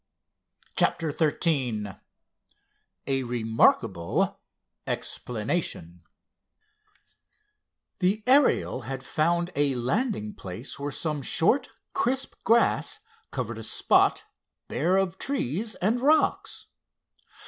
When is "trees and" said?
15.19-15.99